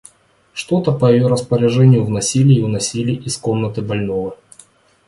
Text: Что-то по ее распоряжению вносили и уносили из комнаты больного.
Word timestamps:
Что-то 0.53 0.93
по 0.93 1.11
ее 1.13 1.27
распоряжению 1.27 2.03
вносили 2.03 2.53
и 2.55 2.63
уносили 2.63 3.13
из 3.13 3.37
комнаты 3.37 3.83
больного. 3.83 4.35